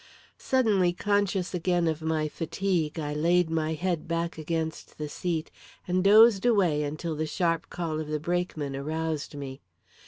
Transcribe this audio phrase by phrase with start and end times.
[0.39, 5.51] Suddenly conscious again of my fatigue, I laid my head back against the seat,
[5.87, 9.61] and dozed away until the sharp call of the brakeman aroused me.